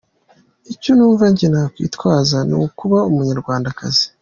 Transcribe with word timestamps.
Icyo 0.73 0.91
numva 0.97 1.25
njye 1.31 1.47
nakwitwaza 1.53 2.37
ni 2.47 2.55
ukuba 2.65 2.97
Umunyarwandakazi. 3.09 4.05